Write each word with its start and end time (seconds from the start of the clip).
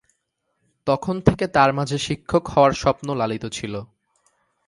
তখন 0.87 1.15
থেকে 1.21 1.45
তার 1.47 1.69
মাঝে 1.73 1.97
শিক্ষক 1.97 2.43
হওয়ার 2.47 2.73
স্বপ্ন 2.73 3.07
লালিত 3.15 3.45
ছিল। 3.51 3.73